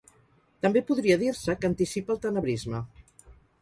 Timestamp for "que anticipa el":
1.61-2.23